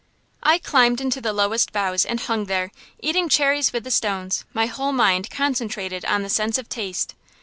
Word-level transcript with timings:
I 0.41 0.57
climbed 0.57 0.99
into 0.99 1.21
the 1.21 1.31
lowest 1.31 1.71
boughs 1.71 2.05
and 2.07 2.19
hung 2.21 2.45
there, 2.45 2.71
eating 3.01 3.29
cherries 3.29 3.71
with 3.71 3.83
the 3.83 3.91
stones, 3.91 4.45
my 4.51 4.65
whole 4.65 4.93
mind 4.93 5.29
concentrated 5.29 6.05
on 6.05 6.23
the 6.23 6.27
sense 6.29 6.57
of 6.57 6.67
taste. 6.67 7.13